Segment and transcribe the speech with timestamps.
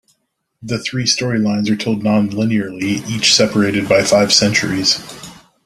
[0.63, 4.99] The three story lines are told nonlinearly, each separated by five centuries.